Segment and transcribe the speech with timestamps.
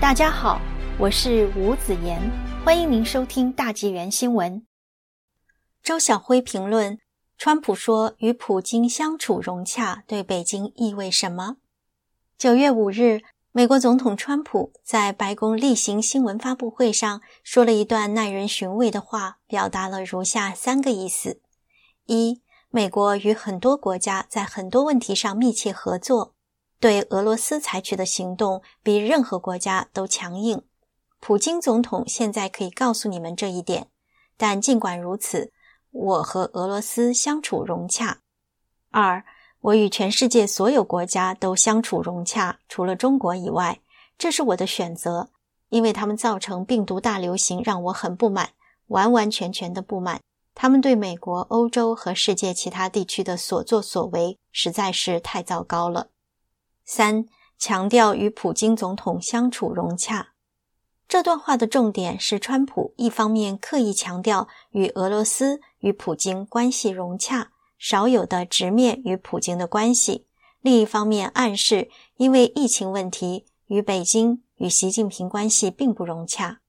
[0.00, 0.60] 大家好，
[0.96, 2.22] 我是吴子言，
[2.64, 4.64] 欢迎您收听大纪元新闻。
[5.82, 7.00] 周晓辉评论：
[7.36, 11.56] 川普说与普京相处融洽，对北京意味什么？
[12.38, 21.40] 九月五日，美国总统川普在白宫例行新闻发布会上说了一段耐人寻味的话，表达了如下三个意思：
[22.06, 22.40] 一、
[22.70, 26.36] 美国与很多国家在很多问题上密切合作。
[26.80, 30.62] 对俄罗斯采取的行动比任何国家都强硬。
[31.20, 33.88] 普京总统现在可以告诉你们这一点。
[34.36, 35.50] 但尽管如此，
[35.90, 38.20] 我和俄罗斯相处融洽。
[38.92, 39.24] 二，
[39.60, 43.80] 我与全世界所有国家都相处融洽，除了中国以外，
[44.16, 45.30] 这是我的选择，
[45.70, 48.50] 因为他们造成病毒大流行，让我很不满，
[48.86, 50.20] 完完全全的不满。
[50.54, 56.10] 他们对美国、欧洲和世界其他地区的所作所为实在是太糟糕了。
[56.90, 57.26] 三
[57.58, 60.32] 强调与普京总统相处融洽。
[61.06, 70.24] 这段话的重点是，川普一方面刻意强调与俄罗斯与普京关系融洽，少有的直面与普京的关系；
[70.62, 76.60] 另一方面暗示，因为疫情问题，与北京与习近平关系并不融洽。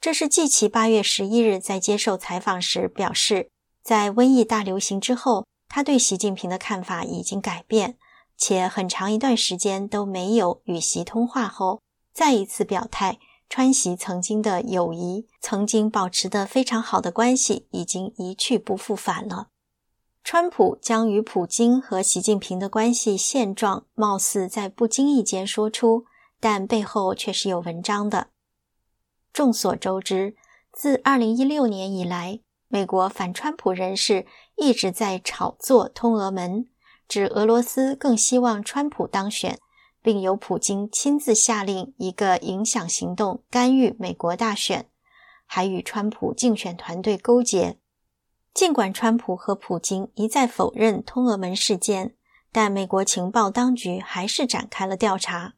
[0.00, 3.50] 这是继其八月十一日在接受采访时表示，
[3.82, 7.96] 在瘟疫大流行之后，他对习近平的看法已经改变。
[8.36, 11.80] 且很长一段时间都没有与习通话后，
[12.12, 13.18] 再一次表态，
[13.48, 19.48] 川习曾经的友谊、曾经保持的非常好的关系已经一去不复返了。
[20.22, 26.06] 川普将与普京和习近平的关系现状，貌似在不经意间说出，
[26.40, 28.28] 但背后却是有文章的。
[29.32, 30.34] 众所周知，
[30.72, 36.66] 自2016年以来，美国反川普人士一直在炒作通俄门。
[37.06, 39.58] 指俄罗斯更希望川普当选，
[40.02, 44.88] 并由普京亲自下令一个影响行动干预美国大选，
[45.46, 47.78] 还与川普竞选团队勾结。
[48.52, 52.14] 尽管川普和普京一再否认通俄门事件，
[52.50, 55.54] 但美国情报当局还是展开了调查。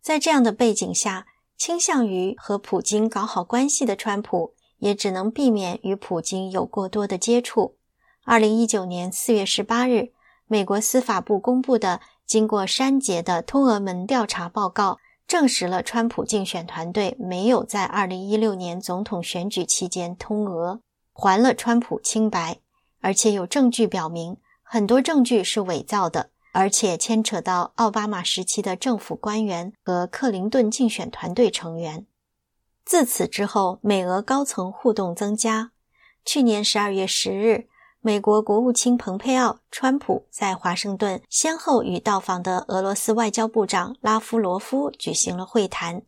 [0.00, 1.26] 在这样的背景下，
[1.56, 7.76] 倾向于和普京搞好关系的川普也只能避免与普京有过多的接触。
[8.24, 10.12] 二零一九年四月十八日。
[10.50, 20.80] 美国司法部公布的经过删节的通俄门调查报告，证实了川普竞选团队没有在2016年总统选举期间通俄，
[21.12, 22.60] 还了川普清白。
[23.00, 32.06] 而且有证据表明，很多证据是伪造的，而且牵扯到奥巴马时期的政府官员和克林顿竞选团队成员。
[32.86, 35.72] 自此之后，美俄高层互动增加。
[36.24, 37.68] 去年12月10日。
[38.00, 46.02] 美国国务卿蓬佩奥、川普在华盛顿先后与到访的俄罗斯外交部长拉夫罗夫举行了会谈，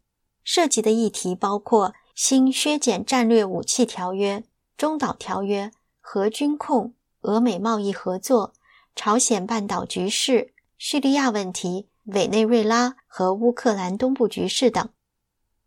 [0.45, 4.45] 涉及的议题包括新削减战略武器条约、
[4.77, 8.53] 中导条约、核军控、俄美贸易合作、
[8.95, 14.89] 朝鲜半岛局势、叙利亚问题、委内瑞拉和乌克兰东部局势等。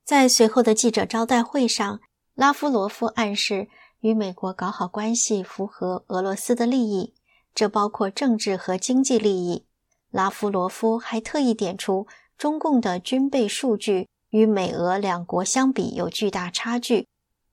[0.05, 1.99] 在随后的记者招待会上，
[2.33, 3.67] 拉夫罗夫暗示。
[4.03, 7.13] 与美国搞好关系符合俄罗斯的利益，
[7.55, 9.65] 这包括政治和经济利益。
[10.11, 12.05] 拉夫罗夫还特意点出，
[12.37, 17.07] 中共的军备数据与美俄两国相比有巨大差距。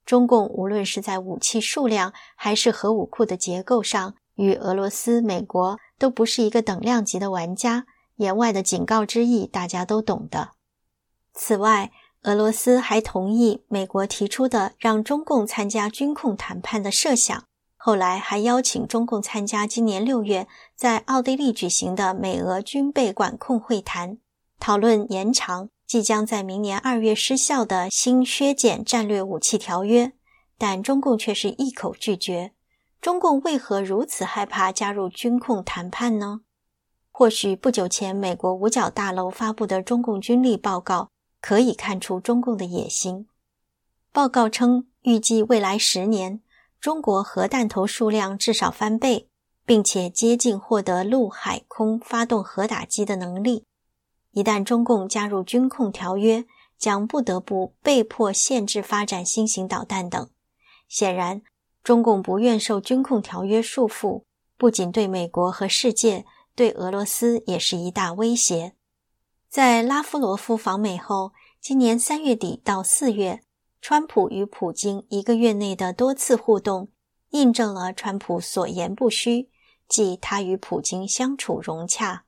[0.05, 7.87] 中共无论是在武器数量还是核武库的结构上，与俄罗斯、美国都不是一个等量级的玩家。
[8.17, 10.51] 言外的警告之意，大家都懂的。
[11.33, 11.93] 此外，
[12.25, 17.45] 俄罗斯还同意美国提出的让中共参加军控谈判的设想，
[17.79, 24.19] 后来还邀请中共参加今年六月在奥地利举行的美俄军备管控会谈，
[24.59, 30.13] 讨论延长即将在明年二月失效的新削减战略武器条约，
[30.59, 32.53] 但中共却是一口拒绝。
[33.01, 36.43] 中共为何如此害怕加入军控谈判呢？
[37.11, 41.09] 或许不久前美国五角大楼发布的中共军力报告。
[41.41, 43.27] 可以看出中共的野心。
[44.13, 46.41] 报告称，预计未来十年，
[46.81, 49.29] 中国核弹头数量至少翻倍，
[49.65, 53.67] 并且接近获得陆海空发动核打击的能力。
[54.33, 56.45] 一旦中共加入军控条约，
[56.79, 60.31] 将不得不被迫限制发展新型导弹等。
[60.89, 61.43] 显然，
[61.83, 64.25] 中共不愿受军控条约束缚，
[64.57, 68.75] 不仅对美国和世界，对俄罗斯也是一大威胁。
[69.51, 73.43] 在拉夫罗夫访美后，今年三月底到四月，
[73.83, 76.91] 川普与普京一个月内的多次互动，
[77.31, 79.51] 印证了川普所言不虚，
[79.89, 82.27] 即他与普京相处融洽。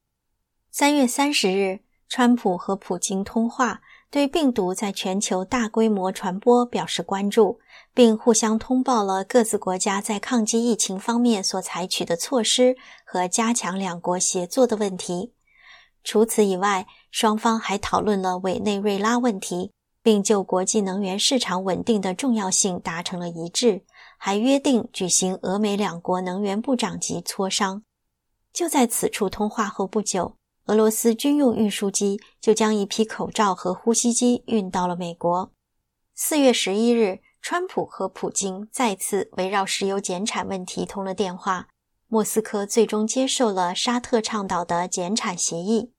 [0.72, 7.60] 三月三十日，川普和普京通话，对病毒在全球大规模传播表示关注，
[7.94, 15.32] 并互相通报了各自国家在抗击疫情方面所采取的措施和加强两国协作的问题。
[16.04, 19.72] 除此以外，双方还讨论了委内瑞拉问题，
[20.02, 23.84] 并就国际能源市场稳定的重要性达成了一致，
[24.18, 27.82] 还约定举行俄美两国能源部长级磋商。
[28.52, 30.36] 就在此处通话后不久。
[30.66, 35.50] 俄罗斯军用运输机就将一批口罩和呼吸机运到了美国。
[36.14, 41.66] 四月十一日，川普和普京再次围绕石油减产问题通了电话。
[42.06, 45.91] 莫斯科最终接受了沙特倡导的减产协议。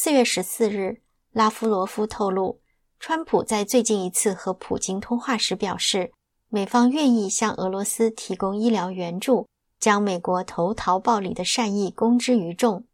[0.00, 1.02] 四月十四日，
[1.32, 2.60] 拉夫罗夫透露，
[3.00, 6.12] 川普在最近一次和普京通话时表示，
[6.48, 9.48] 美方愿意向俄罗斯提供医疗援助，
[9.80, 12.86] 将美国投桃报李的善意公之于众。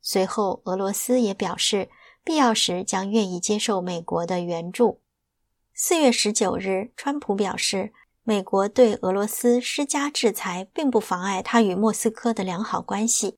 [0.00, 1.90] 随后，俄罗斯也表示，
[2.22, 5.00] 必要时将愿意接受美国的援助。
[5.74, 7.92] 四月十九日，川普表示，
[8.22, 13.36] 美国对俄罗斯施加制裁，并不妨碍他与莫斯科的良好关系。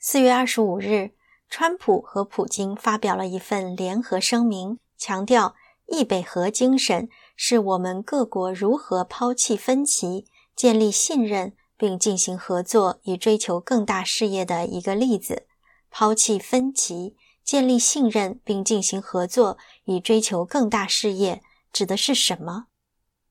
[0.00, 1.12] 四月二十五日，
[1.50, 5.56] 川普和普京发表了一份联合声明，强调
[5.88, 15.48] “易北核精神”是我们各国如何抛弃分歧、建立信任，并进行合作以追求更大事业的一个例子。
[15.90, 21.42] 抛弃分歧，建立信任，并进行合作，以追求更大事业，
[21.72, 22.66] 指的是什么？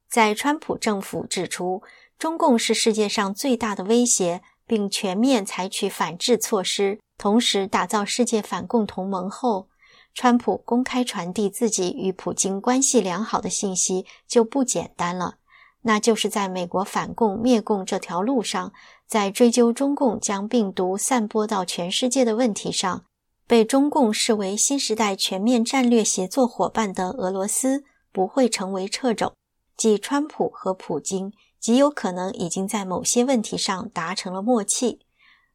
[0.09, 1.81] 在川普政府指出
[2.17, 9.67] 中共是世界上最大的威胁，并全面采取反制措施，同时打造世界反共同盟后，
[10.13, 15.37] 川普公开传递自己与普京关系良好的信息就不简单了。
[15.81, 18.71] 那就是在美国反共灭共这条路上。
[19.07, 23.05] 在追究中共将病毒散播到全世界的问题上，
[23.47, 29.33] 被中共视为新时代全面战略协作伙伴的俄罗斯不会成为掣肘。
[29.75, 34.99] 即川普和普京极有可能已经在某些问题上达成了默契，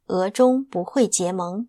[0.07, 1.69] 俄中不会结盟。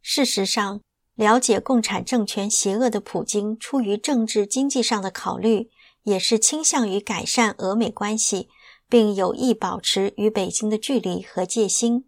[0.00, 0.80] 事实上，
[1.14, 5.70] 了解共产政权邪恶的普京，出于政治经济上的考虑，
[6.02, 8.48] 也是倾向于改善俄美关系。
[8.88, 12.04] 并有意保持与北京的距离和戒心，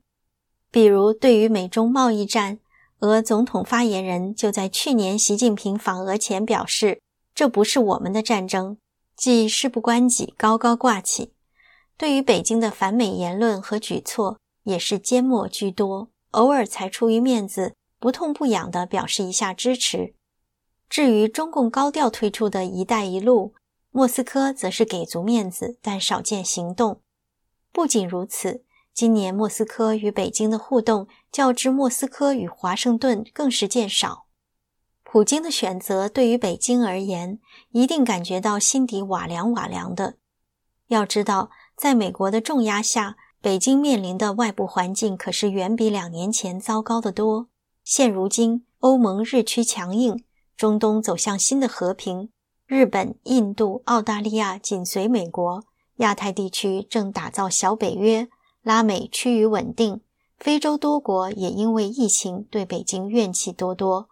[0.71, 2.59] 比如对于美中贸易战，
[2.99, 7.01] 俄总统发言人就在去年习近平访俄前表示
[7.35, 8.77] ：“这不是我们的战争。”
[9.17, 11.34] 即事不关己，高高挂起。
[11.97, 20.15] 对于北京的反美言论和举措，也是缄默居多，偶尔才出于面子，不痛不痒地表示一下支持。
[20.89, 23.55] 至于中共高调推出的一带一路，
[23.91, 27.01] 莫斯科则是给足面子，但少见行动。
[27.73, 34.27] 不仅如此，今年莫斯科与北京的互动，较之莫斯科与华盛顿更是见少。
[35.03, 37.39] 普京的选择对于北京而言，
[37.71, 40.17] 一定感觉到心底瓦凉瓦凉的。
[40.89, 47.49] 要知道，在美国的重压下，北京面临的外部环境可是远比两年前糟糕得多。
[47.83, 50.25] 现如今，欧盟日趋强硬，
[50.57, 52.31] 中东走向新的和平。
[52.67, 55.65] 日本、印度、澳大利亚紧随美国，
[55.97, 58.29] 亚太地区正打造小北约，
[58.63, 60.01] 拉美趋于稳定，
[60.39, 64.09] 非洲多国也因为疫情对北京怨气多多。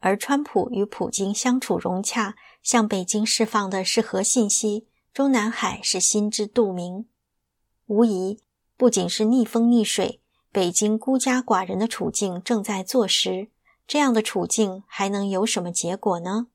[0.00, 7.06] 而川普与普京相处融洽，向北京释放的是核信息，中南海是心知肚明。
[7.86, 8.40] 无疑，
[8.76, 13.46] 不仅是逆风逆水，北京孤家寡人的处境正在坐实。
[13.86, 16.48] 这样的处境还能有什么结果呢？